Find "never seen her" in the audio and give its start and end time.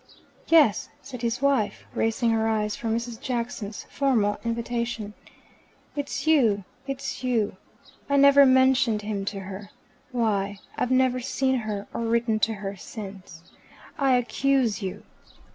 10.89-11.87